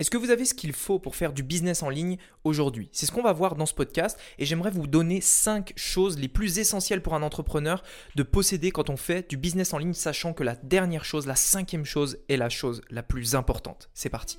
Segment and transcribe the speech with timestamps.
[0.00, 2.88] Est-ce que vous avez ce qu'il faut pour faire du business en ligne aujourd'hui?
[2.90, 6.28] C'est ce qu'on va voir dans ce podcast et j'aimerais vous donner 5 choses les
[6.28, 7.82] plus essentielles pour un entrepreneur
[8.16, 11.36] de posséder quand on fait du business en ligne, sachant que la dernière chose, la
[11.36, 13.90] cinquième chose est la chose la plus importante.
[13.92, 14.38] C'est parti.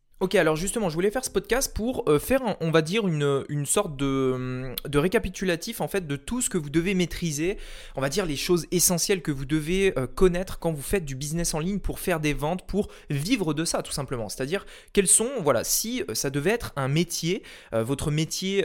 [0.21, 3.43] Ok, alors justement, je voulais faire ce podcast pour euh, faire, on va dire, une,
[3.49, 7.57] une sorte de, de, récapitulatif en fait de tout ce que vous devez maîtriser,
[7.95, 11.15] on va dire les choses essentielles que vous devez euh, connaître quand vous faites du
[11.15, 14.29] business en ligne pour faire des ventes, pour vivre de ça tout simplement.
[14.29, 17.41] C'est-à-dire quels sont, voilà, si euh, ça devait être un métier,
[17.71, 18.63] votre métier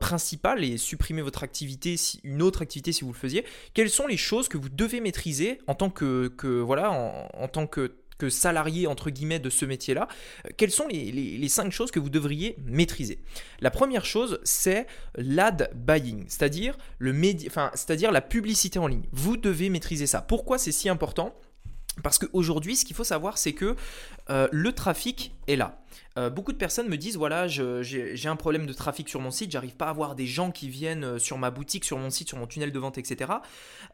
[0.00, 4.18] principal et supprimer votre activité, une autre activité si vous le faisiez, quelles sont les
[4.18, 6.90] choses que vous devez maîtriser en tant que, que voilà,
[7.32, 10.08] en tant que que salarié entre guillemets de ce métier-là,
[10.44, 13.20] euh, quelles sont les, cinq choses que vous devriez maîtriser?
[13.60, 17.14] La première chose, c'est l'ad buying, c'est-à-dire le
[17.46, 19.06] enfin, c'est-à-dire la publicité en ligne.
[19.12, 20.20] Vous devez maîtriser ça.
[20.20, 21.34] Pourquoi c'est si important?
[22.02, 23.74] Parce qu'aujourd'hui, ce qu'il faut savoir, c'est que
[24.30, 25.80] euh, le trafic est là.
[26.16, 29.50] Euh, beaucoup de personnes me disent voilà, j'ai un problème de trafic sur mon site,
[29.50, 32.38] j'arrive pas à avoir des gens qui viennent sur ma boutique, sur mon site, sur
[32.38, 33.32] mon tunnel de vente, etc.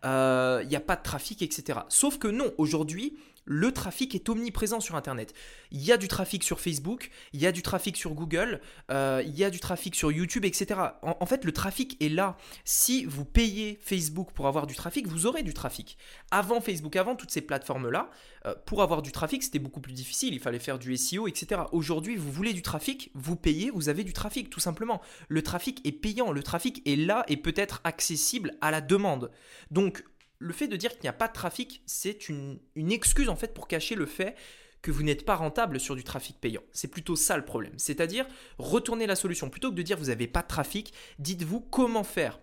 [0.02, 1.80] Il n'y a pas de trafic, etc.
[1.88, 5.34] Sauf que non, aujourd'hui, le trafic est omniprésent sur Internet.
[5.70, 9.22] Il y a du trafic sur Facebook, il y a du trafic sur Google, euh,
[9.24, 10.80] il y a du trafic sur YouTube, etc.
[11.02, 12.36] En, fait, le trafic est là.
[12.64, 15.98] Si vous payez Facebook pour avoir du trafic, vous aurez du trafic.
[16.30, 18.10] Avant Facebook, avant toutes ces plateformes-là,
[18.46, 20.34] euh, pour avoir du trafic, c'était beaucoup plus difficile.
[20.34, 21.62] Il fallait faire du SEO, etc.
[21.72, 25.00] Aujourd'hui, vous voulez du trafic, vous payez, vous avez du trafic, tout simplement.
[25.28, 29.30] Le trafic est payant, le trafic est là et peut être accessible à la demande.
[29.70, 30.04] Donc,
[30.38, 33.54] le fait de dire qu'il n'y a pas de trafic, c'est une, excuse en fait
[33.54, 34.36] pour cacher le fait
[34.82, 36.62] que vous n'êtes pas rentable sur du trafic payant.
[36.72, 37.72] C'est plutôt ça le problème.
[37.78, 38.27] C'est-à-dire,
[38.58, 39.48] retournez la solution.
[39.48, 42.39] Plutôt que de dire vous n'avez pas de trafic, dites-vous comment faire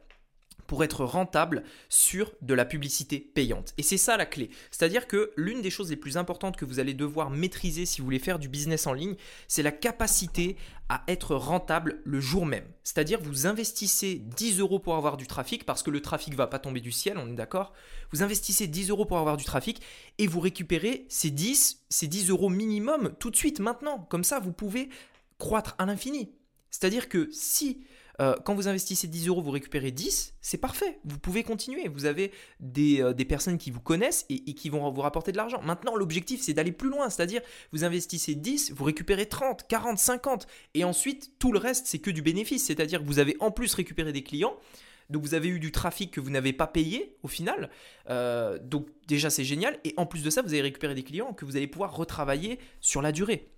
[0.72, 3.74] pour être rentable sur de la publicité payante.
[3.78, 4.50] Et c'est ça la clé.
[4.72, 8.06] C'est-à-dire que l'une des choses les plus importantes que vous allez devoir maîtriser si vous
[8.06, 9.18] voulez faire du business en ligne,
[9.50, 10.56] c'est la capacité
[10.88, 12.64] à être rentable le jour même.
[12.86, 16.58] C'est-à-dire vous investissez 10 euros pour avoir du trafic parce que le trafic va pas
[16.58, 17.74] tomber du ciel, on est d'accord
[18.14, 19.82] Vous investissez 10 euros pour avoir du trafic
[20.20, 24.08] et vous récupérez ces 10, ces 10 euros minimum tout de suite maintenant.
[24.10, 24.88] Comme ça, vous pouvez
[25.38, 26.32] croître à l'infini.
[26.70, 27.84] C'est-à-dire que si
[28.22, 31.00] euh, quand vous investissez 10 euros, vous récupérez 10, c'est parfait.
[31.04, 31.88] Vous pouvez continuer.
[31.88, 35.62] Vous avez des, euh, personnes qui vous connaissent et, qui vont vous rapporter de l'argent.
[35.64, 37.10] Maintenant, l'objectif, c'est d'aller plus loin.
[37.10, 40.48] C'est-à-dire, vous investissez 10, vous récupérez 30, 40, 50.
[40.76, 42.66] Et ensuite, tout le reste, c'est que du bénéfice.
[42.66, 44.56] C'est-à-dire vous avez en plus récupéré des clients.
[45.10, 47.70] Donc vous avez eu du trafic que vous n'avez pas payé au final.
[48.10, 49.78] Euh, donc déjà c'est génial.
[49.84, 52.60] Et en plus de ça, vous avez récupéré des clients que vous allez pouvoir retravailler
[52.80, 53.50] sur la durée.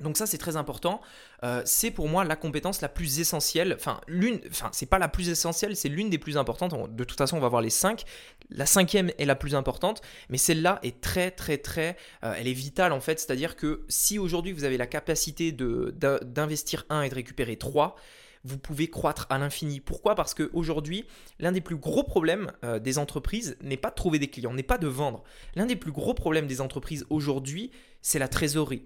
[0.00, 1.00] Donc ça c'est très important.
[1.44, 3.74] Euh, c'est pour moi la compétence la plus essentielle.
[3.76, 6.74] Enfin l'une, enfin c'est pas la plus essentielle, c'est l'une des plus importantes.
[6.94, 8.04] De toute façon on va voir les cinq.
[8.50, 12.52] La cinquième est la plus importante, mais celle-là est très très très, euh, elle est
[12.52, 13.20] vitale en fait.
[13.20, 17.96] C'est-à-dire que si aujourd'hui vous avez la capacité de d'investir un et de récupérer trois,
[18.44, 19.80] vous pouvez croître à l'infini.
[19.80, 20.14] Pourquoi?
[20.14, 21.04] Parce qu'aujourd'hui,
[21.38, 24.62] l'un des plus gros problèmes euh, des entreprises n'est pas de trouver des clients, n'est
[24.62, 25.22] pas de vendre.
[25.54, 28.84] L'un des plus gros problèmes des entreprises aujourd'hui, c'est la trésorerie.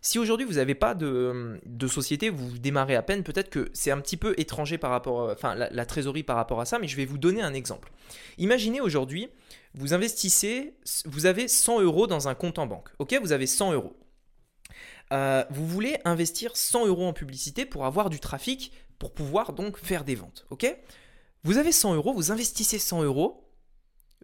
[0.00, 4.00] Si aujourd'hui vous n'avez pas de, société, vous démarrez à peine, peut-être que c'est un
[4.00, 7.06] petit peu étranger par rapport, enfin la, trésorerie par rapport à ça, mais je vais
[7.06, 7.90] vous donner un exemple.
[8.38, 9.28] Imaginez aujourd'hui,
[9.74, 10.74] vous investissez,
[11.06, 12.90] vous avez 100 euros dans un compte en banque.
[12.98, 13.96] Ok, vous avez 100 euros.
[15.12, 19.78] Euh, vous voulez investir 100 euros en publicité pour avoir du trafic, pour pouvoir donc
[19.78, 20.46] faire des ventes.
[20.50, 20.66] Ok?
[21.44, 23.48] Vous avez 100 euros, vous investissez 100 euros,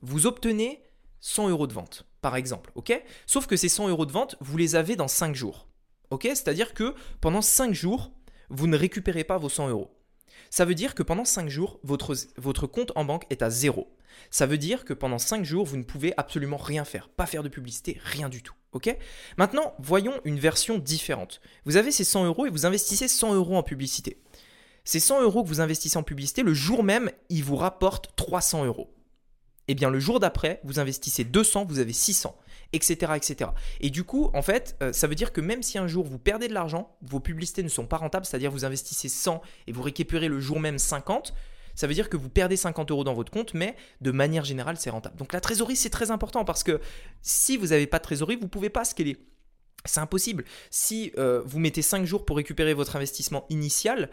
[0.00, 0.82] vous obtenez
[1.20, 2.72] 100 euros de vente, par exemple.
[2.74, 2.98] Ok?
[3.26, 5.68] Sauf que ces 100 euros de vente, vous les avez dans 5 jours.
[6.08, 6.22] Ok?
[6.22, 8.12] C'est-à-dire que pendant 5 jours,
[8.48, 9.90] vous ne récupérez pas vos 100 euros.
[10.48, 13.94] Ça veut dire que pendant 5 jours, votre, compte en banque est à zéro.
[14.30, 17.42] Ça veut dire que pendant 5 jours, vous ne pouvez absolument rien faire, pas faire
[17.42, 18.54] de publicité, rien du tout.
[18.72, 18.96] Ok?
[19.36, 21.40] Maintenant, voyons une version différente.
[21.64, 24.22] Vous avez ces 100 euros et vous investissez 100 euros en publicité.
[24.84, 28.64] Ces 100 euros que vous investissez en publicité, le jour même, ils vous rapportent 300
[28.64, 28.92] euros.
[29.68, 32.36] Eh bien, le jour d'après, vous investissez 200, vous avez 600,
[32.72, 33.50] etc., etc.
[33.80, 36.18] Et du coup, en fait, euh, ça veut dire que même si un jour vous
[36.18, 39.82] perdez de l'argent, vos publicités ne sont pas rentables, c'est-à-dire vous investissez 100 et vous
[39.82, 41.32] récupérez le jour même 50,
[41.74, 44.76] ça veut dire que vous perdez 50 euros dans votre compte, mais de manière générale,
[44.78, 45.16] c'est rentable.
[45.16, 46.80] Donc la trésorerie, c'est très important parce que
[47.22, 49.16] si vous n'avez pas de trésorerie, vous ne pouvez pas scaler.
[49.84, 50.44] C'est impossible.
[50.70, 54.10] Si euh, vous mettez 5 jours pour récupérer votre investissement initial,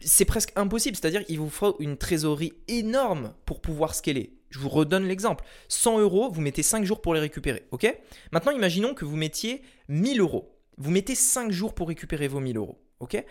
[0.00, 0.96] c'est presque impossible.
[0.96, 4.37] C'est-à-dire qu'il vous faut une trésorerie énorme pour pouvoir scaler.
[4.50, 5.44] Je vous redonne l'exemple.
[5.68, 7.66] 100 euros, vous mettez 5 jours pour les récupérer.
[7.70, 7.94] ok?
[8.32, 10.54] Maintenant, imaginons que vous mettiez 1000 euros.
[10.76, 12.78] Vous mettez 5 jours pour récupérer vos 1000 euros.
[13.00, 13.24] ok?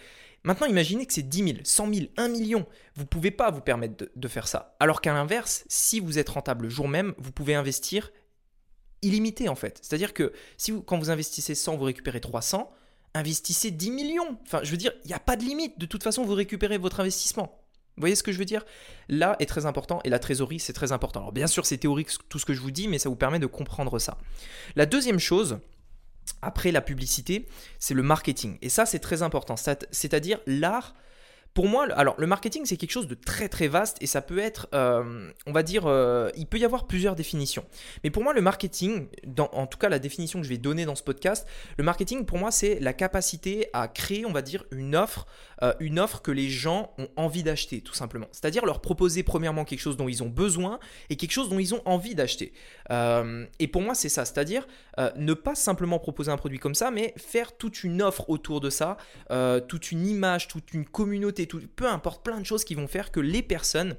[0.44, 2.66] Maintenant, imaginez que c'est 10 000, 100 000, 1 million.
[2.96, 4.76] Vous ne pouvez pas vous permettre de, faire ça.
[4.80, 8.12] Alors qu'à l'inverse, si vous êtes rentable le jour même, vous pouvez investir
[9.02, 9.80] illimité en fait.
[9.82, 12.72] C'est-à-dire que si vous, quand vous investissez 100, vous récupérez 300,
[13.14, 14.38] investissez 10 millions.
[14.44, 15.78] Enfin, je veux dire, il n'y a pas de limite.
[15.80, 17.67] De toute façon, vous récupérez votre investissement.
[17.98, 18.64] Vous voyez ce que je veux dire?
[19.10, 21.22] Là est très important et la trésorerie c'est très important.
[21.22, 23.40] Alors bien sûr c'est théorique tout ce que je vous dis mais ça vous permet
[23.40, 24.20] de comprendre ça.
[24.76, 25.58] La deuxième chose,
[26.44, 27.48] après la publicité,
[27.80, 28.60] c'est le marketing.
[28.62, 29.56] Et ça c'est très important.
[29.58, 30.94] C'est-à-dire l'art
[31.58, 34.38] pour moi, alors le marketing, c'est quelque chose de très très vaste et ça peut
[34.38, 37.66] être, euh, on va dire, euh, il peut y avoir plusieurs définitions.
[38.04, 40.86] Mais pour moi, le marketing, dans, en tout cas la définition que je vais donner
[40.86, 41.48] dans ce podcast,
[41.80, 45.26] le marketing pour moi, c'est la capacité à créer, on va dire, une offre,
[45.64, 48.28] euh, une offre que les gens ont envie d'acheter, tout simplement.
[48.32, 51.74] C'est-à-dire leur proposer premièrement quelque chose dont ils ont besoin et quelque chose dont ils
[51.74, 52.54] ont envie d'acheter.
[52.92, 54.68] et pour moi, c'est ça, c'est-à-dire
[55.16, 58.70] ne pas simplement proposer un produit comme ça, mais faire toute une offre autour de
[58.70, 58.98] ça,
[59.68, 63.20] toute une image, toute une communauté peu importe, plein de choses qui vont faire que
[63.20, 63.96] les personnes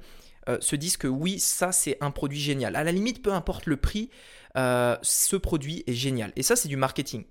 [0.47, 2.75] euh, se disent que oui, ça c'est un produit génial.
[2.75, 4.09] À la limite, peu importe le prix,
[4.57, 6.31] euh, ce produit est génial.
[6.35, 7.25] Et ça, c'est du marketing.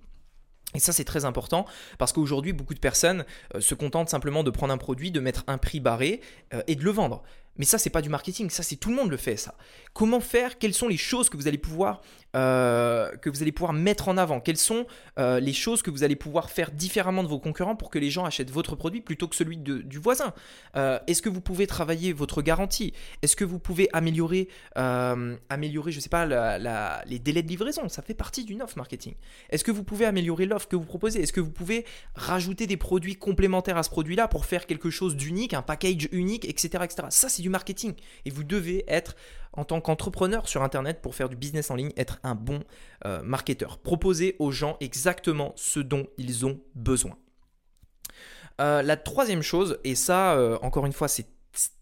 [0.74, 1.64] Et ça, c'est très important
[1.96, 3.24] parce qu'aujourd'hui, beaucoup de personnes
[3.54, 6.20] euh, se contentent simplement de prendre un produit, de mettre un prix barré
[6.66, 7.22] et de le vendre.
[7.56, 9.56] Mais ça, c'est pas du marketing, ça, c'est tout le monde le fait, ça.
[9.92, 10.58] Comment faire?
[10.58, 12.02] Quelles sont les choses que vous allez pouvoir,
[12.38, 14.86] euh, que vous allez pouvoir mettre en avant Quelles sont
[15.18, 18.10] euh, les choses que vous allez pouvoir faire différemment de vos concurrents pour que les
[18.10, 20.32] gens achètent votre produit plutôt que celui du voisin?
[20.76, 22.92] Euh, Est-ce que vous pouvez travailler votre garantie?
[23.22, 26.26] Est-ce que vous pouvez améliorer, améliorer je sais pas,
[27.06, 27.88] les délais de livraison?
[27.88, 29.14] Ça fait partie d'une offre marketing.
[29.50, 31.22] Est-ce que vous pouvez améliorer l'offre que vous proposez?
[31.22, 31.84] Est-ce que vous pouvez
[32.14, 36.44] rajouter des produits complémentaires à ce produit-là pour faire quelque chose d'unique, un package unique,
[36.48, 36.84] etc.
[37.10, 37.94] Ça, c'est du marketing.
[38.24, 39.16] Et vous devez être,
[39.58, 42.62] en tant qu'entrepreneur sur Internet, pour faire du business en ligne, être un bon
[43.04, 43.78] euh, marketeur.
[43.78, 47.18] Proposer aux gens exactement ce dont ils ont besoin.
[48.60, 51.26] Euh, la troisième chose, et ça, euh, encore une fois, c'est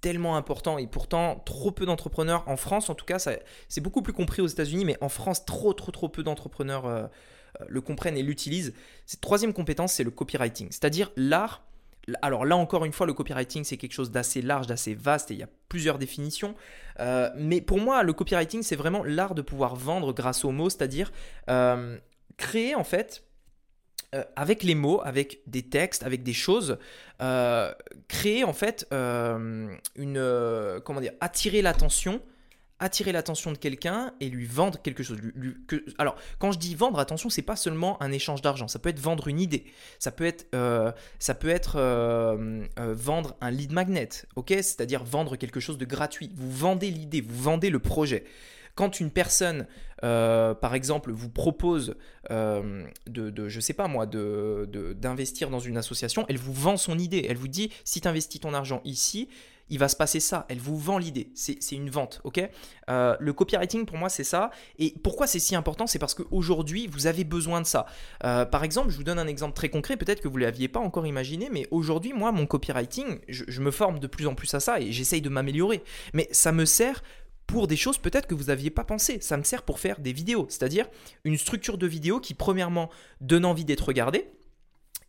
[0.01, 4.15] tellement important et pourtant trop peu d'entrepreneurs en France en tout cas c'est beaucoup plus
[4.15, 7.11] compris aux États-Unis mais en France trop trop trop peu d'entrepreneurs
[7.69, 8.73] le comprennent et l'utilisent
[9.05, 11.67] cette troisième compétence c'est le copywriting c'est-à-dire l'art
[12.23, 15.35] alors là encore une fois, le copywriting c'est quelque chose d'assez large, d'assez vaste et
[15.35, 16.55] il y a plusieurs définitions.
[17.01, 20.71] Euh, mais pour moi, le copywriting c'est vraiment l'art de pouvoir vendre grâce aux mots,
[20.71, 21.13] c'est-à-dire
[21.51, 21.99] euh,
[22.37, 23.25] créer en fait
[24.15, 26.79] euh, avec les mots, avec des textes, avec des choses,
[28.09, 32.21] créer en fait une comment dire, attirer l'attention
[32.79, 35.19] attirer l'attention de quelqu'un et lui vendre quelque chose.
[35.99, 38.69] alors, quand je dis vendre, attention, c'est pas seulement un échange d'argent.
[38.69, 39.65] Ça peut être vendre une idée.
[39.99, 40.93] Ça peut être, euh,
[41.77, 46.31] euh, euh, vendre un lead magnet, ok C'est-à-dire vendre quelque chose de gratuit.
[46.35, 48.25] Vous vendez l'idée, vous vendez le projet.
[48.77, 49.67] Quand une personne,
[50.01, 51.97] par exemple, vous propose
[52.31, 57.27] de, de, je sais pas moi, d'investir dans une association, elle vous vend son idée.
[57.29, 59.29] Elle vous dit, si tu investis ton argent ici,
[59.69, 60.47] il va se passer ça.
[60.49, 61.31] Elle vous vend l'idée.
[61.35, 62.41] C'est une vente, ok?
[62.89, 64.51] Euh, Le copywriting, pour moi, c'est ça.
[64.79, 65.87] Et pourquoi c'est si important?
[65.87, 67.87] C'est parce qu'aujourd'hui, vous avez besoin de ça.
[68.25, 69.97] Euh, par exemple, je vous donne un exemple très concret.
[69.97, 73.71] Peut-être que vous ne l'aviez pas encore imaginé, mais aujourd'hui, moi, mon copywriting, je, me
[73.71, 75.83] forme de plus en plus à ça et j'essaye de m'améliorer.
[76.13, 77.03] Mais ça me sert
[77.47, 79.19] pour des choses peut-être que vous n'aviez pas pensé.
[79.21, 80.87] Ça me sert pour faire des vidéos, c'est-à-dire
[81.25, 82.91] une structure de vidéo qui, premièrement,
[83.21, 84.29] donne envie d'être regardée.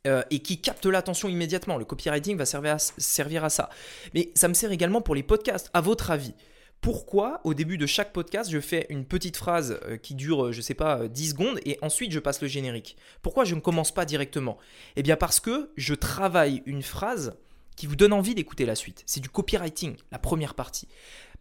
[0.05, 1.77] Euh, et qui capte l'attention immédiatement.
[1.77, 3.69] Le copywriting va servir à, ça.
[4.13, 5.69] Mais ça me sert également pour les podcasts.
[5.73, 6.33] À votre avis,
[6.79, 10.51] pourquoi au début de chaque podcast je fais une petite phrase euh, qui dure, euh,
[10.53, 12.95] je sais pas, 10 secondes et ensuite je passe le générique?
[13.21, 14.57] Pourquoi je ne commence pas directement?
[14.95, 17.35] Eh bien parce que je travaille une phrase
[17.75, 19.03] qui vous donne envie d'écouter la suite.
[19.05, 20.87] C'est du copywriting, la première partie.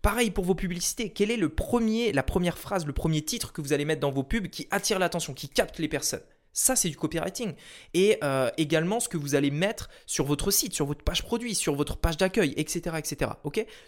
[0.03, 1.11] Pareil pour vos publicités.
[1.11, 4.11] Quelle est le premier, la première phrase, le premier titre que vous allez mettre dans
[4.11, 6.23] vos pubs qui attire l'attention, qui capte les personnes?
[6.59, 7.53] Ça, c'est du copywriting.
[7.93, 11.55] Et euh, également ce que vous allez mettre sur votre site, sur votre page produit,
[11.55, 13.33] sur votre page d'accueil, etc., etc.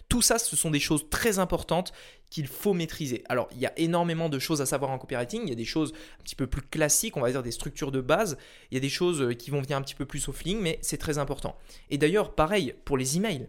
[0.07, 1.93] Tout ça, ce sont des choses très importantes
[2.29, 3.23] qu'il faut maîtriser.
[3.27, 5.41] Alors, il y a énormément de choses à savoir en copywriting.
[5.45, 7.91] Il y a des choses un petit peu plus classiques, on va dire des structures
[7.91, 8.37] de base.
[8.69, 10.59] Il y a des choses euh, qui vont venir un petit peu plus au feeling,
[10.61, 11.57] mais c'est très important.
[11.89, 13.47] Et d'ailleurs, pareil pour les emails.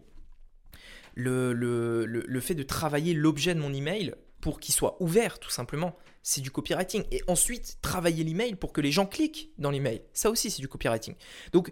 [1.15, 5.51] Le, le, le fait de travailler l'objet de mon email pour qu'il soit ouvert, tout
[5.51, 7.05] simplement c'est du copywriting.
[7.11, 10.03] Et ensuite, travailler l'email pour que les gens cliquent dans l'email.
[10.13, 11.15] Ça aussi, c'est du copywriting.
[11.53, 11.71] Donc,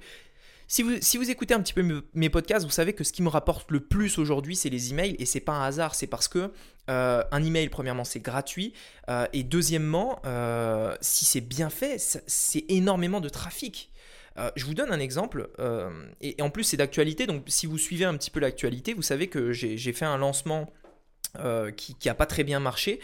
[0.66, 3.22] si vous, si vous écoutez un petit peu mes podcasts, vous savez que ce qui
[3.22, 5.16] me rapporte le plus aujourd'hui, c'est les emails.
[5.18, 6.52] Et c'est pas un hasard, c'est parce que
[6.90, 8.74] euh, un email, premièrement, c'est gratuit.
[9.08, 13.90] Euh, et deuxièmement, euh, si c'est bien fait, c'est énormément de trafic.
[14.56, 15.48] Je vous donne un exemple,
[16.20, 19.28] et, en plus c'est d'actualité, donc si vous suivez un petit peu l'actualité, vous savez
[19.28, 20.70] que j'ai fait un lancement
[21.40, 23.00] euh, qui n'a pas très bien marché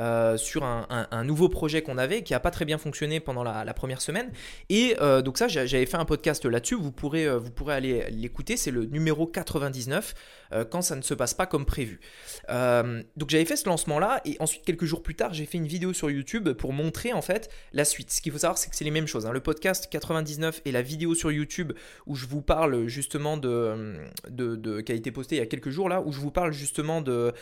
[0.00, 3.74] euh, sur un, nouveau projet qu'on avait qui n'a pas très bien fonctionné pendant la,
[3.74, 4.30] première semaine.
[4.68, 6.74] Et euh, donc ça j'avais fait un podcast là-dessus.
[6.74, 8.56] Vous pourrez, vous pourrez aller l'écouter.
[8.56, 10.14] C'est le numéro 99
[10.70, 12.00] quand ça ne se passe pas comme prévu.
[12.48, 15.66] Donc j'avais fait ce lancement là et ensuite quelques jours plus tard j'ai fait une
[15.66, 18.10] vidéo sur YouTube pour montrer en fait la suite.
[18.10, 19.32] Ce qu'il faut savoir c'est que c'est les mêmes choses hein.
[19.32, 21.72] le podcast 99 et la vidéo sur YouTube
[22.06, 23.96] où je vous parle justement de,
[24.28, 26.52] de, qui a été postée il y a quelques jours là où je vous parle
[26.52, 27.32] justement de,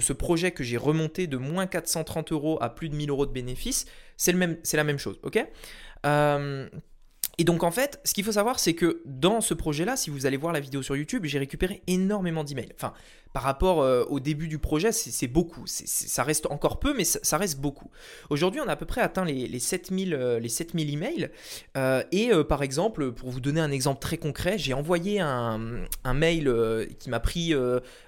[0.00, 3.32] ce projet que j'ai remonté de moins 430 euros à plus de 1000 euros de
[3.32, 5.44] bénéfices, c'est la même chose, ok?
[6.06, 6.68] Euh,
[7.38, 10.26] et donc en fait, ce qu'il faut savoir, c'est que dans ce projet-là, si vous
[10.26, 12.72] allez voir la vidéo sur YouTube, j'ai récupéré énormément d'emails.
[12.74, 12.92] Enfin,
[13.32, 15.64] par rapport euh, au début du projet, c'est beaucoup.
[15.66, 17.90] ça reste encore peu, mais ça, reste beaucoup.
[18.30, 21.30] Aujourd'hui, on a à peu près atteint les, les 7000, euh, les 7000 emails.
[21.76, 25.58] Euh, et par exemple, pour vous donner un exemple très concret, j'ai envoyé un,
[26.14, 26.52] mail
[26.98, 27.54] qui m'a pris.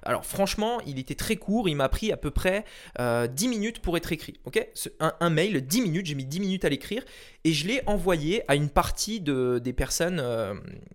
[0.03, 1.69] alors franchement, il était très court.
[1.69, 2.65] Il m'a pris à peu près
[2.99, 4.35] 10 minutes pour être écrit.
[4.45, 4.67] Ok?
[5.01, 6.07] Un, mail, 10 minutes.
[6.07, 7.05] J'ai mis 10 minutes à l'écrire
[7.45, 10.21] et je l'ai envoyé à une partie de, des personnes,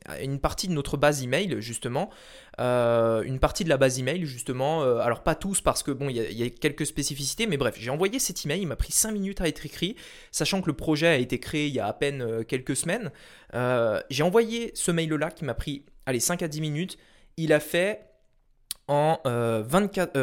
[0.06, 2.10] à une partie de notre base email justement,
[2.60, 4.84] une partie de la base email justement.
[4.84, 7.90] Euh, alors pas tous parce que bon, il y, a quelques spécificités, mais bref, j'ai
[7.90, 9.96] envoyé cet email, il m'a pris 5 minutes à être écrit,
[10.32, 13.12] sachant que le projet a été créé il y a à peine euh, quelques semaines.
[13.54, 16.98] Euh, j'ai envoyé ce mail-là qui m'a pris, allez, 5 à 10 minutes.
[17.38, 18.06] Il a fait
[18.88, 20.18] en, 24,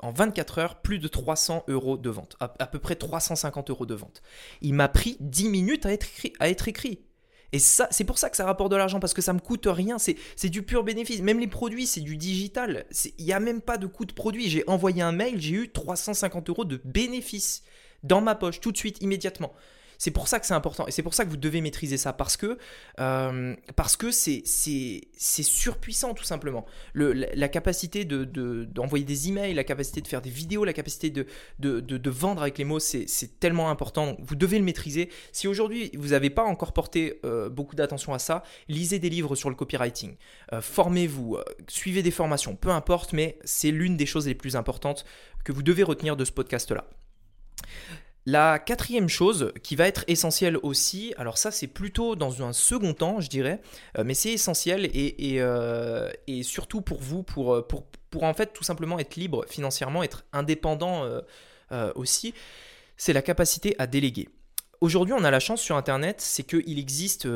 [0.00, 3.94] en 24 heures plus de 300 euros de vente, à, peu près 350 euros de
[3.94, 4.20] vente.
[4.60, 5.86] Il m'a pris 10 minutes.
[5.86, 7.07] À être écrit.
[7.52, 9.66] Et ça, c'est pour ça que ça rapporte de l'argent, parce que ça me coûte
[9.66, 11.22] rien, c'est du pur bénéfice.
[11.22, 12.84] Même les produits, c'est du digital.
[13.18, 14.50] Il n'y a même pas de coût de produit.
[14.50, 17.62] J'ai envoyé un mail, j'ai eu 350 euros de bénéfice
[18.02, 19.52] dans ma poche, tout de suite, immédiatement.
[19.98, 22.12] C'est pour ça que c'est important et c'est pour ça que vous devez maîtriser ça
[22.12, 22.56] parce que
[23.00, 23.56] euh,
[24.10, 26.64] c'est surpuissant tout simplement.
[26.92, 28.24] Le, la, capacité de
[28.64, 31.26] d'envoyer des emails, la capacité de faire des vidéos, la capacité de
[31.58, 33.06] de, de, vendre avec les mots, c'est
[33.40, 34.16] tellement important.
[34.20, 35.10] Vous devez le maîtriser.
[35.32, 39.34] Si aujourd'hui vous n'avez pas encore porté euh, beaucoup d'attention à ça, lisez des livres
[39.34, 40.16] sur le copywriting,
[40.52, 45.04] euh, formez-vous, suivez des formations, peu importe, mais c'est l'une des choses les plus importantes
[45.44, 46.84] que vous devez retenir de ce podcast là.
[48.30, 52.92] La quatrième chose qui va être essentielle aussi, alors ça c'est plutôt dans un second
[52.92, 53.58] temps je dirais,
[53.96, 56.10] euh, mais c'est essentiel et, euh,
[56.42, 61.08] surtout pour vous, euh, pour, en fait tout simplement être libre financièrement, être indépendant
[61.94, 62.34] aussi,
[62.98, 64.28] c'est la capacité à déléguer.
[64.82, 67.26] Aujourd'hui on a la chance sur Internet, c'est qu'il existe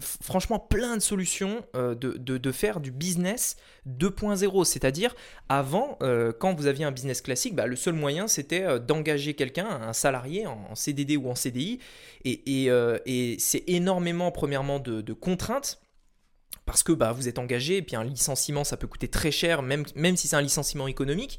[0.00, 3.56] franchement plein de solutions euh, de, faire du business
[3.88, 4.64] 2.0.
[4.64, 5.14] C'est-à-dire,
[5.48, 9.34] avant, euh, quand vous aviez un business classique, bah, le seul moyen, c'était euh, d'engager
[9.34, 11.78] quelqu'un, un salarié en, CDD ou en CDI.
[12.24, 15.81] Et, c'est énormément, premièrement, de contraintes
[16.64, 19.62] parce que bah, vous êtes engagé, et puis un licenciement, ça peut coûter très cher,
[19.62, 21.38] même, même si c'est un licenciement économique.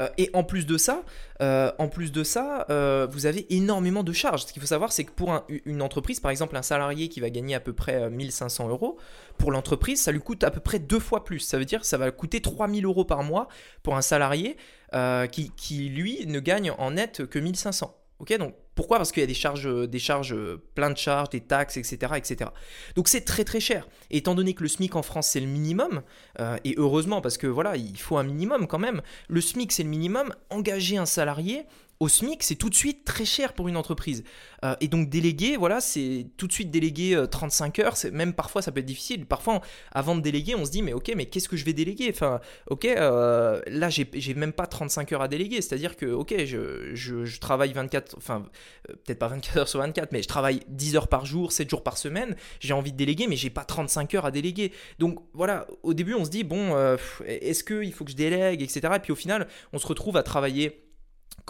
[0.00, 1.04] Euh, et en plus de ça,
[1.42, 4.44] euh, en plus de ça euh, vous avez énormément de charges.
[4.44, 7.30] Ce qu'il faut savoir, c'est que pour une entreprise, par exemple un salarié qui va
[7.30, 8.98] gagner à peu près 1500 euros,
[9.38, 11.40] pour l'entreprise, ça lui coûte à peu près deux fois plus.
[11.40, 13.48] Ça veut dire que ça va coûter 3000 euros par mois
[13.82, 14.56] pour un salarié
[15.30, 17.99] qui, qui, lui, ne gagne en net que 1500.
[18.20, 18.98] Ok, donc pourquoi?
[18.98, 21.78] Parce qu'il y a des charges, euh, des charges, euh, plein de charges, des taxes,
[21.78, 22.12] etc..
[22.94, 23.88] Donc c'est très très cher.
[24.10, 26.02] Et étant donné que le SMIC en France c'est le minimum,
[26.38, 29.00] euh, et heureusement parce que voilà, il faut un minimum quand même.
[29.28, 30.34] Le SMIC c'est le minimum.
[30.50, 31.64] Engager un salarié,
[32.00, 34.24] au SMIC, c'est tout de suite très cher pour une entreprise.
[34.64, 37.94] Euh, et donc déléguer, voilà, c'est tout de suite déléguer 35 euh, heures.
[38.12, 39.26] Même parfois, ça peut être difficile.
[39.26, 39.60] Parfois,
[39.92, 42.08] avant de déléguer, on se dit, mais ok, mais qu'est-ce que je vais déléguer?
[42.10, 42.40] Enfin,
[42.70, 45.60] ok, euh, là, j'ai même pas 35 heures à déléguer.
[45.60, 48.46] C'est-à-dire que, ok, je, je, travaille 24, enfin,
[48.86, 51.82] peut-être pas 24 heures sur 24, mais je travaille 10 heures par jour, 7 jours
[51.82, 52.34] par semaine.
[52.60, 54.72] J'ai envie de déléguer, mais j'ai pas 35 heures à déléguer.
[54.98, 56.74] Donc voilà, au début, on se dit, bon,
[57.26, 58.80] est-ce qu'il faut que je délègue, etc.
[58.96, 60.89] Et puis au final, on se retrouve à travailler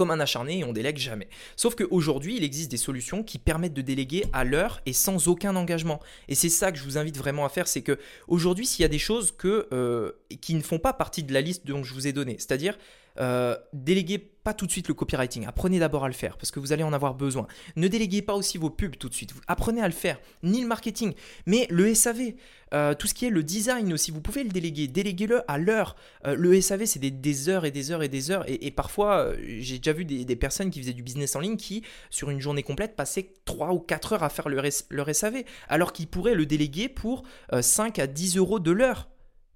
[0.00, 1.28] comme un acharné et on délègue jamais.
[1.56, 5.54] Sauf qu'aujourd'hui, il existe des solutions qui permettent de déléguer à l'heure et sans aucun
[5.56, 6.00] engagement.
[6.26, 8.86] Et c'est ça que je vous invite vraiment à faire, c'est que aujourd'hui, s'il y
[8.86, 12.06] a des choses euh, qui ne font pas partie de la liste dont je vous
[12.06, 12.78] ai donné, c'est-à-dire
[13.20, 15.46] euh, déléguez pas tout de suite le copywriting.
[15.46, 17.46] Apprenez d'abord à le faire parce que vous allez en avoir besoin.
[17.76, 19.34] Ne déléguez pas aussi vos pubs tout de suite.
[19.46, 20.18] Apprenez à le faire.
[20.42, 21.12] Ni le marketing,
[21.46, 22.32] mais le SAV.
[22.72, 24.86] Euh, tout ce qui est le design aussi, vous pouvez le déléguer.
[24.86, 25.96] Déléguez-le à l'heure.
[26.26, 28.44] Euh, le SAV, c'est des, heures et des heures et des heures.
[28.46, 32.30] Et, parfois, j'ai déjà vu des, personnes qui faisaient du business en ligne qui, sur
[32.30, 35.42] une journée complète, passaient 3 ou 4 heures à faire leur, leur SAV.
[35.68, 37.24] Alors qu'ils pourraient le déléguer pour
[37.60, 39.08] 5 à 10 euros de l'heure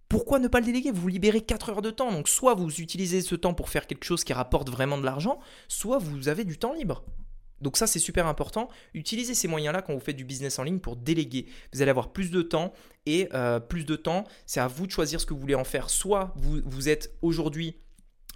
[0.09, 0.91] pourquoi ne pas le déléguer?
[0.91, 2.13] Vous libérez 4 heures de temps.
[2.13, 5.41] Donc soit vous utilisez ce temps pour faire quelque chose qui rapporte vraiment de l'argent,
[5.69, 7.05] soit vous avez du temps libre.
[7.61, 8.69] Donc ça c'est super important.
[8.93, 11.47] Utilisez ces moyens-là quand vous faites du business en ligne pour déléguer.
[11.73, 12.73] Vous allez avoir plus de temps
[13.07, 15.65] et euh, plus de temps, c'est à vous de choisir ce que vous voulez en
[15.65, 15.91] faire.
[15.91, 17.79] Soit vous, êtes aujourd'hui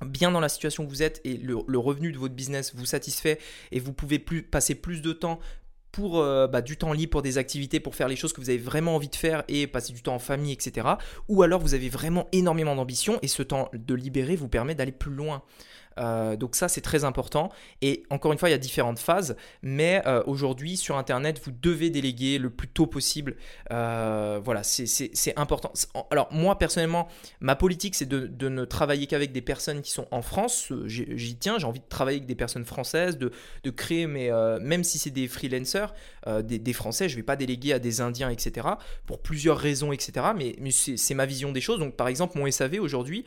[0.04, 3.38] bien dans la situation où vous êtes et le, revenu de votre business vous satisfait
[3.72, 5.40] et vous pouvez passer plus de temps
[5.92, 8.50] pour euh, bah, du temps libre pour des activités, pour faire les choses que vous
[8.50, 10.86] avez vraiment envie de faire et passer du temps en famille, etc.
[11.28, 14.92] Ou alors vous avez vraiment énormément d'ambition et ce temps de libérer vous permet d'aller
[14.92, 15.42] plus loin.
[15.98, 17.50] Euh, donc ça, c'est très important.
[17.82, 21.50] Et encore une fois, il y a différentes phases, mais euh, aujourd'hui, sur Internet, vous
[21.50, 23.36] devez déléguer le plus tôt possible.
[23.72, 25.72] Euh, voilà, c'est important.
[26.10, 27.08] Alors moi, personnellement,
[27.40, 30.72] ma politique, c'est de, ne travailler qu'avec des personnes qui sont en France.
[30.86, 33.30] J'y tiens, j'ai envie de travailler avec des personnes françaises, de,
[33.70, 35.94] créer, mais même si c'est des freelancers,
[36.42, 38.66] des, Français, je ne vais pas déléguer à des Indiens, etc.
[39.06, 40.26] Pour plusieurs raisons, etc.
[40.36, 41.78] Mais, c'est ma vision des choses.
[41.78, 43.24] Donc par exemple, mon SAV aujourd'hui,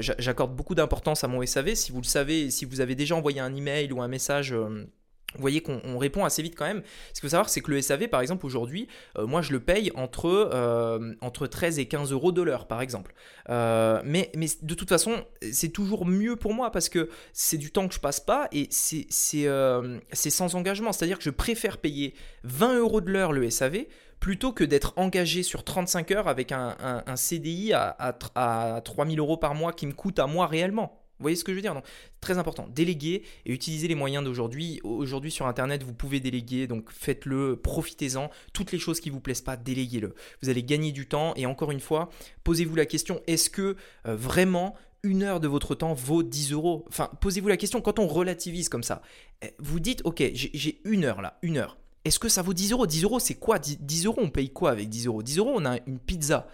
[0.00, 1.74] j'accorde beaucoup d'importance à mon SAV.
[1.74, 4.86] Si vous savez, si vous avez déjà envoyé un email ou un message euh,
[5.34, 6.82] vous voyez qu'on répond assez vite quand même.
[7.08, 8.88] Ce qu'il faut savoir, c'est que le SAV, par exemple, aujourd'hui,
[9.18, 12.80] euh, moi, je le paye entre, euh, entre 13 et 15 euros de l'heure, par
[12.80, 13.14] exemple.
[13.48, 17.88] mais, mais de toute façon, c'est toujours mieux pour moi parce que c'est du temps
[17.88, 20.92] que je passe pas et c'est sans engagement.
[20.92, 23.84] C'est-à-dire que je préfère payer 20 euros de l'heure le SAV
[24.20, 27.96] plutôt que d'être engagé sur 35 heures avec un, CDI à,
[28.34, 30.98] à, à 3000 euros par mois qui me coûte à moi réellement.
[31.18, 31.84] Vous voyez ce que je veux dire Donc,
[32.20, 34.80] très important, déléguer et utiliser les moyens d'aujourd'hui.
[34.84, 38.30] Aujourd'hui sur Internet, vous pouvez déléguer, donc faites-le, profitez-en.
[38.52, 40.14] Toutes les choses qui vous plaisent pas, déléguez-le.
[40.42, 42.10] Vous allez gagner du temps et encore une fois,
[42.44, 46.84] posez-vous la question, est-ce que euh, vraiment une heure de votre temps vaut 10 euros?
[46.88, 49.02] Enfin, posez-vous la question, quand on relativise comme ça,
[49.42, 51.78] eh, vous dites, ok, j'ai une heure là, une heure.
[52.04, 52.86] Est-ce que ça vaut 10 euros?
[52.86, 53.58] 10 euros, c'est quoi?
[53.58, 55.22] 10 euros, on paye quoi avec 10 euros?
[55.22, 56.46] 10 euros, on a une pizza.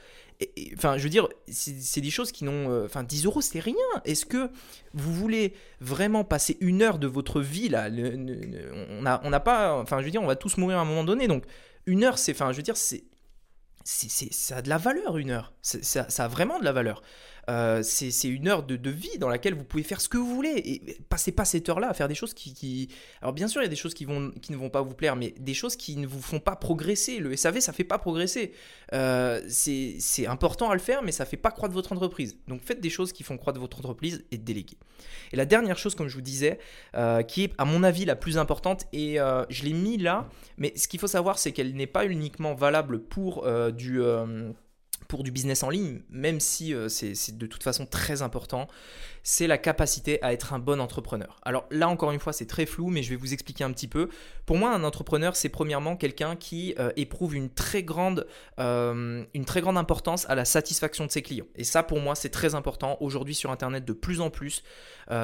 [0.76, 2.70] Enfin, je veux dire, c'est des choses qui n'ont.
[2.70, 3.74] Euh, enfin, 10 euros, c'est rien.
[4.04, 4.50] Est-ce que
[4.92, 9.78] vous voulez vraiment passer une heure de votre vie là On n'a on pas.
[9.78, 11.28] Enfin, je veux dire, on va tous mourir à un moment donné.
[11.28, 11.44] Donc,
[11.86, 12.32] une heure, c'est.
[12.32, 13.04] Enfin, je veux dire, c'est.
[13.84, 15.52] Ça a de la valeur, une heure.
[15.60, 17.02] Ça, ça a vraiment de la valeur.
[17.48, 20.54] Euh, c'est une heure de, vie dans laquelle vous pouvez faire ce que vous voulez.
[20.64, 22.88] Et passez pas cette heure-là à faire des choses qui,
[23.20, 24.94] Alors bien sûr, il y a des choses qui, vont, qui ne vont pas vous
[24.94, 27.18] plaire, mais des choses qui ne vous font pas progresser.
[27.18, 28.52] Le SAV, ça fait pas progresser.
[28.92, 32.36] Euh, c'est important à le faire, mais ça fait pas croître votre entreprise.
[32.48, 34.78] Donc faites des choses qui font croître votre entreprise et déléguez.
[35.32, 36.58] Et la dernière chose, comme je vous disais,
[36.94, 39.16] euh, qui est à mon avis la plus importante, et
[39.48, 43.00] je l'ai mis là, mais ce qu'il faut savoir, c'est qu'elle n'est pas uniquement valable
[43.00, 44.00] pour du
[45.08, 48.68] pour du business en ligne, même si euh, c'est de toute façon très important,
[49.22, 51.40] c'est la capacité à être un bon entrepreneur.
[51.42, 53.88] Alors là encore une fois c'est très flou mais je vais vous expliquer un petit
[53.88, 54.08] peu.
[54.46, 58.26] Pour moi un entrepreneur c'est premièrement quelqu'un qui euh, éprouve une très, grande,
[58.58, 61.46] euh, une très grande importance à la satisfaction de ses clients.
[61.56, 64.62] Et ça pour moi c'est très important aujourd'hui sur internet de plus en plus.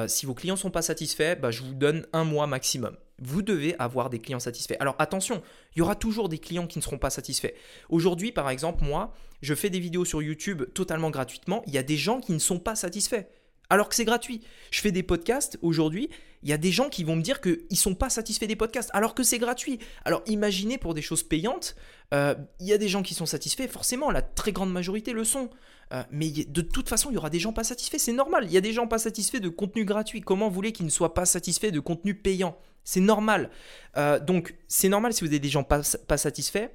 [0.07, 3.41] si vos clients ne sont pas satisfaits, bah, je vous donne un mois maximum vous
[3.41, 4.75] devez avoir des clients satisfaits.
[4.79, 5.41] Alors attention,
[5.75, 7.53] il y aura toujours des clients qui ne seront pas satisfaits.
[7.89, 11.63] Aujourd'hui, par exemple, moi, je fais des vidéos sur YouTube totalement gratuitement.
[11.67, 13.25] Il y a des gens qui ne sont pas satisfaits.
[13.69, 14.41] Alors que c'est gratuit.
[14.69, 16.09] Je fais des podcasts aujourd'hui,
[16.43, 18.57] il y a des gens qui vont me dire qu'ils ne sont pas satisfaits des
[18.57, 19.79] podcasts, alors que c'est gratuit.
[20.03, 21.77] Alors imaginez pour des choses payantes,
[22.13, 25.23] euh, il y a des gens qui sont satisfaits, forcément, la très grande majorité le
[25.23, 25.49] sont.
[25.93, 28.43] Euh, mais de toute façon, il y aura des gens pas satisfaits, c'est normal.
[28.45, 30.19] Il y a des gens pas satisfaits de contenu gratuit.
[30.19, 32.57] Comment vous voulez qu'ils ne soient pas satisfaits de contenu payant?
[32.83, 33.49] C'est normal.
[33.97, 36.69] Euh, donc, c'est normal si vous avez des gens pas, pas satisfaits,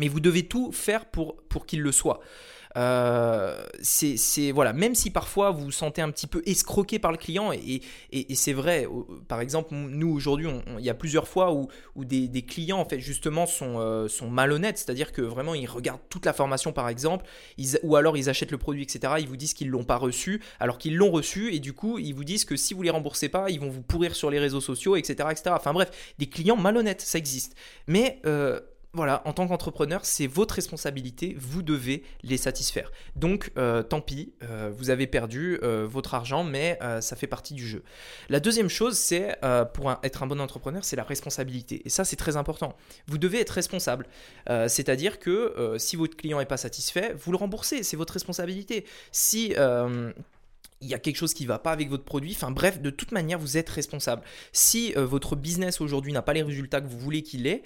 [0.00, 2.20] mais vous devez tout faire pour, pour qu'ils le soient.
[2.76, 7.18] Euh, c'est voilà, même si parfois vous vous sentez un petit peu escroqué par le
[7.18, 7.82] client, et,
[8.12, 8.86] et, c'est vrai,
[9.28, 12.84] par exemple, nous aujourd'hui, il y a plusieurs fois où, où des, des, clients en
[12.84, 16.88] fait justement sont, euh, sont malhonnêtes, c'est-à-dire que vraiment ils regardent toute la formation par
[16.88, 17.26] exemple,
[17.82, 19.14] ou alors ils achètent le produit, etc.
[19.18, 22.12] Ils vous disent qu'ils l'ont pas reçu, alors qu'ils l'ont reçu, et du coup ils
[22.12, 24.60] vous disent que si vous les remboursez pas, ils vont vous pourrir sur les réseaux
[24.60, 25.50] sociaux, etc., etc.
[25.58, 27.56] Enfin bref, des clients malhonnêtes, ça existe.
[27.88, 28.60] Mais euh,
[28.92, 32.90] voilà, en tant qu'entrepreneur, c'est votre responsabilité, vous devez les satisfaire.
[33.14, 37.54] Donc, euh, tant pis, euh, vous avez perdu euh, votre argent, mais ça fait partie
[37.54, 37.84] du jeu.
[38.28, 39.38] La deuxième chose, c'est,
[39.74, 41.82] pour être un bon entrepreneur, c'est la responsabilité.
[41.84, 42.76] Et ça, c'est très important.
[43.06, 44.06] Vous devez être responsable.
[44.46, 48.84] C'est-à-dire que si votre client n'est pas satisfait, vous le remboursez, c'est votre responsabilité.
[49.12, 49.54] Si
[50.82, 52.32] il y a quelque chose qui ne va pas avec votre produit.
[52.34, 54.22] Enfin bref, de toute manière, vous êtes responsable.
[54.52, 57.62] Si votre business aujourd'hui n'a pas les résultats que vous voulez qu'il ait,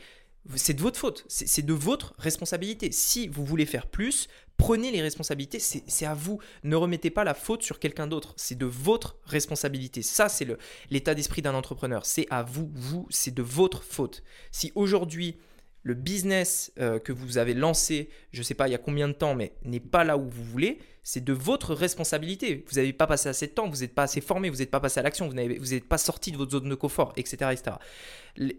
[0.57, 2.92] c'est de votre faute, c'est de votre responsabilité.
[2.92, 6.38] Si vous voulez faire plus, prenez les responsabilités, c'est à vous.
[6.62, 10.02] Ne remettez pas la faute sur quelqu'un d'autre, c'est de votre responsabilité.
[10.02, 10.46] Ça, c'est
[10.90, 12.04] l'état d'esprit d'un entrepreneur.
[12.04, 14.22] C'est à vous, vous, c'est de votre faute.
[14.50, 15.37] Si aujourd'hui,
[15.84, 19.06] le business euh, que vous avez lancé, je ne sais pas il y a combien
[19.06, 22.64] de temps, mais n'est pas là où vous voulez, c'est de votre responsabilité.
[22.68, 24.80] Vous n'avez pas passé assez de temps, vous n'êtes pas assez formé, vous n'êtes pas
[24.80, 27.76] passé à l'action, vous n'êtes pas sorti de votre zone de confort, etc., etc.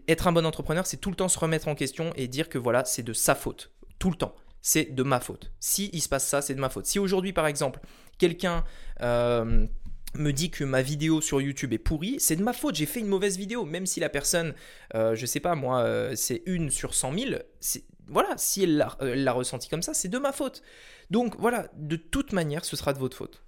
[0.06, 2.58] Être un bon entrepreneur, c'est tout le temps se remettre en question et dire que
[2.58, 4.34] voilà, c'est de sa faute, tout le temps.
[4.62, 5.52] C'est de ma faute.
[5.60, 6.86] Si il se passe ça, c'est de ma faute.
[6.86, 7.80] Si aujourd'hui, par exemple,
[8.18, 8.64] quelqu'un
[9.00, 9.66] euh,
[10.14, 13.00] me dit que ma vidéo sur YouTube est pourrie, c'est de ma faute, j'ai fait
[13.00, 14.54] une mauvaise vidéo, même si la personne,
[14.94, 17.30] euh, je sais pas moi, euh, c'est une sur 100 000,
[18.08, 20.62] voilà, si elle l'a ressenti comme ça, c'est de ma faute.
[21.10, 23.42] Donc voilà, de toute manière, ce sera de votre faute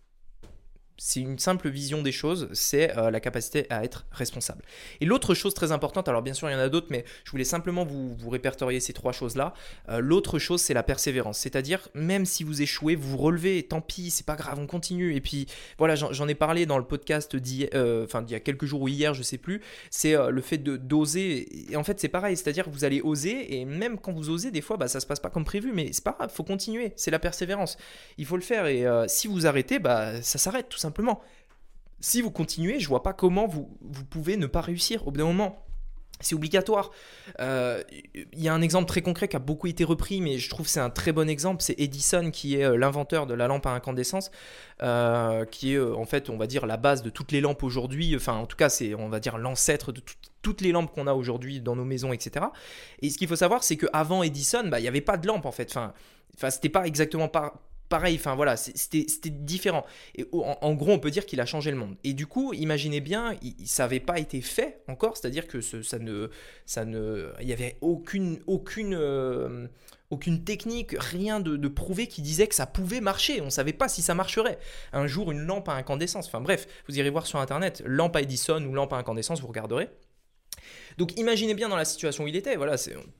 [0.98, 4.62] c'est une simple vision des choses, c'est euh, la capacité à être responsable.
[5.00, 7.30] Et l'autre chose très importante, alors bien sûr il y en a d'autres, mais je
[7.30, 9.54] voulais simplement vous, répertorier ces trois choses-là.
[9.88, 14.10] Euh, l'autre chose, c'est la persévérance, c'est-à-dire même si vous échouez, vous, relevez, tant pis,
[14.10, 15.14] c'est pas grave, on continue.
[15.14, 15.46] Et puis
[15.78, 18.88] voilà, j'en ai parlé dans le podcast d'il euh, enfin, y a quelques jours ou
[18.88, 21.72] hier, je sais plus, c'est le fait de d'oser.
[21.72, 24.50] Et en fait c'est pareil, c'est-à-dire que vous allez oser, et même quand vous osez,
[24.50, 26.92] des fois, bah, ça se passe pas comme prévu, mais c'est pas grave, faut continuer,
[26.96, 27.76] c'est la persévérance.
[28.18, 31.20] Il faut le faire, et si vous arrêtez, bah, ça s'arrête tout simplement simplement.
[32.00, 35.18] Si vous continuez, je vois pas comment vous, vous pouvez ne pas réussir au bout
[35.18, 35.64] d'un moment.
[36.20, 36.90] C'est obligatoire.
[37.38, 37.82] Euh,
[38.32, 40.66] il y a un exemple très concret qui a beaucoup été repris, mais je trouve
[40.66, 41.62] c'est un très bon exemple.
[41.62, 44.32] C'est Edison qui est euh, l'inventeur de la lampe à incandescence,
[44.82, 48.16] euh, qui est en fait, on va dire, la base de toutes les lampes aujourd'hui.
[48.16, 50.02] Enfin, en tout cas, c'est, on va dire, l'ancêtre de
[50.42, 52.46] toutes les lampes qu'on a aujourd'hui dans nos maisons, etc.
[53.00, 55.46] Et ce qu'il faut savoir, c'est qu'avant Edison, bah, il n'y avait pas de lampe
[55.46, 55.70] en fait.
[55.70, 55.92] Enfin,
[56.36, 57.54] enfin c'était pas exactement pas
[57.88, 59.84] pareil, enfin voilà, c'était différent.
[60.16, 61.96] Et en, gros, on peut dire qu'il a changé le monde.
[62.04, 66.30] Et du coup, imaginez bien, ça n'avait pas été fait encore, c'est-à-dire que ça ne,
[66.66, 69.66] ça ne, il y avait aucune, aucune, euh,
[70.10, 73.40] aucune technique, rien de, de, prouvé qui disait que ça pouvait marcher.
[73.40, 74.58] On ne savait pas si ça marcherait.
[74.92, 76.26] Un jour, une lampe à incandescence.
[76.26, 79.48] Enfin bref, vous irez voir sur internet, lampe à Edison ou lampe à incandescence, vous
[79.48, 79.88] regarderez.
[80.98, 82.56] Donc imaginez bien dans la situation où il était.
[82.56, 82.74] Voilà,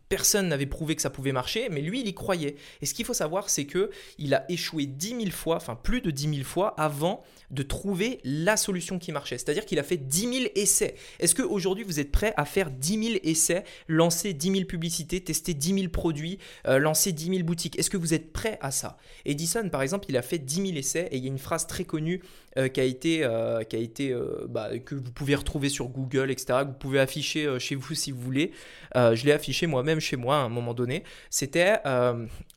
[0.09, 2.57] personne n'avait prouvé que ça pouvait marcher, mais lui, il y croyait.
[2.83, 6.01] Et ce qu'il faut savoir, c'est que il a échoué 10 000 fois, enfin plus
[6.01, 9.39] de 10 000 fois, avant de trouver la solution qui marchait.
[9.39, 10.97] C'est-à-dire qu'il a fait 10 000 essais.
[11.21, 15.55] Est-ce qu'aujourd'hui, vous êtes prêt à faire 10 000 essais, lancer 10 000 publicités, tester
[15.55, 17.79] 10 000 produits, euh, lancer 10 000 boutiques?
[17.79, 18.99] Est-ce que vous êtes prêt à ça?
[19.25, 21.69] Edison, par exemple, il a fait 10 000 essais et il y a une phrase
[21.69, 22.23] très connue
[22.57, 24.17] euh, qui a été, euh, été
[24.49, 28.11] bah, que vous pouvez retrouver sur Google, etc., que vous pouvez afficher chez vous si
[28.13, 28.53] vous voulez.
[28.95, 31.05] je l'ai affiché moi-même chez moi à un moment donné.
[31.31, 31.77] C'était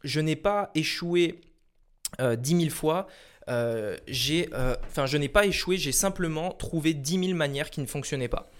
[0.04, 1.42] Je n'ai pas échoué
[2.20, 3.08] 10 000 fois,
[3.50, 7.82] euh, j'ai, euh, enfin, je n'ai pas échoué, j'ai simplement trouvé 10 000 manières qui
[7.82, 8.52] ne fonctionnaient pas.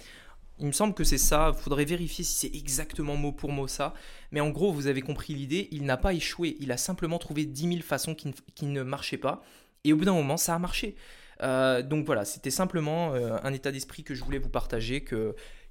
[0.60, 3.68] Il me semble que c'est ça, il faudrait vérifier si c'est exactement mot pour mot
[3.68, 3.94] ça.
[4.32, 7.46] Mais en gros, vous avez compris l'idée, il n'a pas échoué, il a simplement trouvé
[7.46, 9.44] 10 000 façons qui qui ne marchaient pas.
[9.84, 10.96] Et au bout d'un moment, ça a marché.
[11.42, 15.04] Euh, donc voilà, c'était simplement un état d'esprit que je voulais vous partager,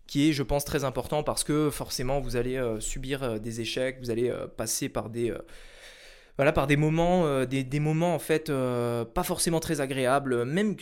[0.06, 4.10] qui est, je pense, très important parce que forcément, vous allez subir des échecs, vous
[4.10, 5.32] allez passer par des
[6.40, 10.74] voilà, par des moments, euh, des, moments en fait euh, pas forcément très agréables, même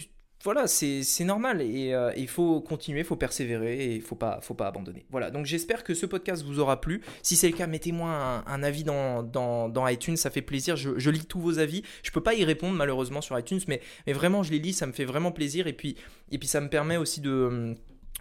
[0.44, 4.38] voilà, c'est normal et euh, il faut continuer, il faut persévérer et il faut pas,
[4.40, 5.05] faut pas abandonner.
[5.11, 7.03] Voilà, donc j'espère que ce podcast vous aura plu.
[7.22, 10.77] Si c'est le cas, mettez-moi un, avis dans, iTunes, ça fait plaisir.
[10.77, 11.83] Je, lis tous vos avis.
[12.05, 14.92] Je peux pas y répondre malheureusement sur iTunes, mais, vraiment je les lis, ça me
[14.92, 15.96] fait vraiment plaisir et puis
[16.42, 17.74] ça me permet aussi de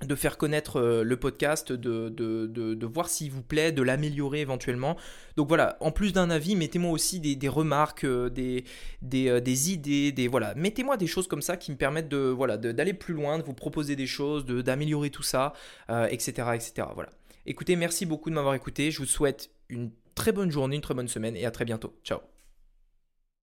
[0.05, 4.95] de faire connaître euh, le podcast, de, de, voir s'il vous plaît, de l'améliorer éventuellement.
[5.35, 8.63] Donc voilà, en plus d'un avis, mettez-moi aussi des, remarques, euh, des,
[9.13, 12.57] euh, des, idées, des voilà, mettez-moi des choses comme ça qui me permettent de voilà
[12.57, 15.53] d'aller plus loin, de vous proposer des choses, d'améliorer tout ça,
[16.09, 16.87] etc., etc.
[16.93, 17.09] Voilà.
[17.45, 18.91] Écoutez, merci beaucoup de m'avoir écouté.
[18.91, 21.93] Je vous souhaite une très bonne journée, une très bonne semaine et à très bientôt.
[22.03, 22.19] Ciao.